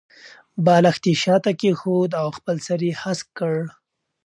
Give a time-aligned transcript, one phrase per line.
[0.65, 3.55] بالښت یې شاته کېښود او خپل سر یې هسک کړ.